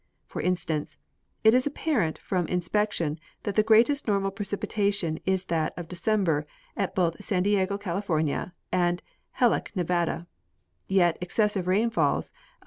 For 0.25 0.41
instance, 0.41 0.97
it 1.43 1.53
is 1.53 1.67
apparent 1.67 2.17
from 2.17 2.47
inspection 2.47 3.19
that 3.43 3.53
the 3.53 3.61
greatest 3.61 4.07
normal 4.07 4.31
precipitation 4.31 5.19
is 5.27 5.45
that 5.45 5.75
of 5.77 5.89
De 5.89 5.95
cember 5.95 6.45
at 6.75 6.95
both 6.95 7.23
San 7.23 7.43
Diego, 7.43 7.77
California, 7.77 8.55
and 8.71 9.03
Halleck, 9.33 9.71
Nevada; 9.75 10.25
yet 10.87 11.19
excessive 11.21 11.67
rainfalls 11.67 12.31
of 12.31 12.33
9. 12.35 12.39